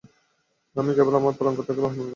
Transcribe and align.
আমি 0.75 0.91
কেবল 0.97 1.13
আমার 1.15 1.33
পালনকর্তাকেই 1.37 1.79
আহ্বান 1.79 1.97
করি। 1.97 2.09